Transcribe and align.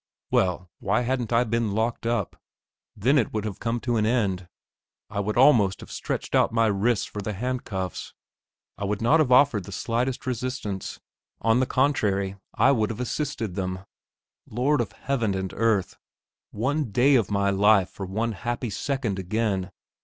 Well, 0.31 0.67
why 0.79 1.01
hadn't 1.01 1.31
I 1.31 1.43
been 1.43 1.73
locked 1.73 2.07
up? 2.07 2.35
then 2.95 3.19
it 3.19 3.31
would 3.31 3.45
have 3.45 3.59
come 3.59 3.79
to 3.81 3.97
an 3.97 4.05
end. 4.07 4.47
I 5.11 5.19
would 5.19 5.37
almost 5.37 5.79
have 5.81 5.91
stretched 5.91 6.33
out 6.33 6.51
my 6.51 6.65
wrists 6.65 7.05
for 7.05 7.21
the 7.21 7.33
handcuffs. 7.33 8.15
I 8.79 8.83
would 8.85 8.99
not 8.99 9.19
have 9.19 9.31
offered 9.31 9.65
the 9.65 9.71
slightest 9.71 10.25
resistance; 10.25 10.99
on 11.39 11.59
the 11.59 11.67
contrary, 11.67 12.35
I 12.55 12.71
would 12.71 12.89
have 12.89 12.99
assisted 12.99 13.53
them. 13.53 13.85
Lord 14.49 14.81
of 14.81 14.91
Heaven 14.93 15.35
and 15.35 15.53
Earth! 15.53 15.99
one 16.49 16.85
day 16.85 17.13
of 17.13 17.29
my 17.29 17.51
life 17.51 17.91
for 17.91 18.07
one 18.07 18.31
happy 18.31 18.71
second 18.71 19.19
again! 19.19 19.69